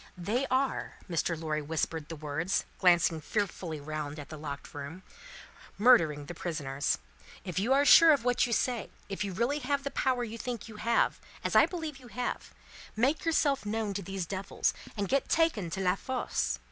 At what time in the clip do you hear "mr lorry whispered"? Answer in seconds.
1.07-2.09